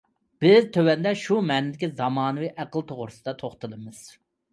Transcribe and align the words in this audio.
بىز 0.43 0.63
تۆۋەندە 0.77 1.11
شۇ 1.23 1.37
مەنىدىكى 1.49 1.89
زامانىۋى 1.99 2.49
ئەقىل 2.63 2.87
توغرىسىدا 2.93 3.35
توختىلىمىز. 3.43 4.01